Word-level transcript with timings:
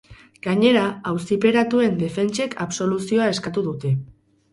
Gainera, 0.45 0.85
auziperatuen 1.09 1.99
defentsek 2.03 2.55
absoluzioa 2.65 3.29
eskatu 3.35 3.65
dute. 3.69 3.93